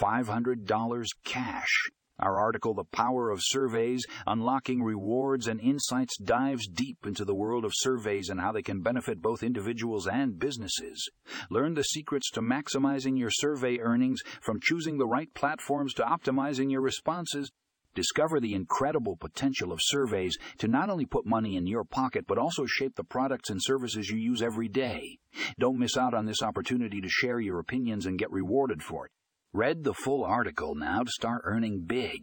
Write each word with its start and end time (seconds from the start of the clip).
$500 0.00 1.08
cash. 1.24 1.90
Our 2.20 2.38
article, 2.38 2.74
The 2.74 2.84
Power 2.84 3.30
of 3.30 3.40
Surveys 3.42 4.06
Unlocking 4.24 4.82
Rewards 4.84 5.48
and 5.48 5.60
Insights, 5.60 6.16
dives 6.16 6.68
deep 6.68 6.98
into 7.04 7.24
the 7.24 7.34
world 7.34 7.64
of 7.64 7.72
surveys 7.74 8.28
and 8.28 8.40
how 8.40 8.52
they 8.52 8.62
can 8.62 8.82
benefit 8.82 9.20
both 9.20 9.42
individuals 9.42 10.06
and 10.06 10.38
businesses. 10.38 11.10
Learn 11.50 11.74
the 11.74 11.82
secrets 11.82 12.30
to 12.30 12.40
maximizing 12.40 13.18
your 13.18 13.30
survey 13.32 13.78
earnings 13.80 14.20
from 14.40 14.60
choosing 14.62 14.98
the 14.98 15.08
right 15.08 15.34
platforms 15.34 15.92
to 15.94 16.04
optimizing 16.04 16.70
your 16.70 16.82
responses. 16.82 17.50
Discover 17.96 18.38
the 18.38 18.54
incredible 18.54 19.16
potential 19.16 19.72
of 19.72 19.80
surveys 19.82 20.36
to 20.58 20.68
not 20.68 20.90
only 20.90 21.06
put 21.06 21.26
money 21.26 21.56
in 21.56 21.66
your 21.66 21.84
pocket, 21.84 22.26
but 22.28 22.38
also 22.38 22.64
shape 22.64 22.94
the 22.94 23.04
products 23.04 23.50
and 23.50 23.60
services 23.60 24.08
you 24.08 24.18
use 24.18 24.40
every 24.40 24.68
day. 24.68 25.18
Don't 25.58 25.78
miss 25.78 25.96
out 25.96 26.14
on 26.14 26.26
this 26.26 26.42
opportunity 26.42 27.00
to 27.00 27.08
share 27.08 27.40
your 27.40 27.58
opinions 27.58 28.06
and 28.06 28.18
get 28.18 28.30
rewarded 28.30 28.82
for 28.82 29.06
it. 29.06 29.12
Read 29.54 29.84
the 29.84 29.94
full 29.94 30.24
article 30.24 30.74
now 30.74 31.04
to 31.04 31.10
start 31.12 31.42
earning 31.44 31.84
big. 31.86 32.22